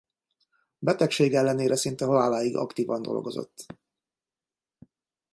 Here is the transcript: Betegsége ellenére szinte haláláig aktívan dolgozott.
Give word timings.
Betegsége 0.79 1.37
ellenére 1.37 1.75
szinte 1.75 2.05
haláláig 2.05 2.55
aktívan 2.55 3.01
dolgozott. 3.01 3.65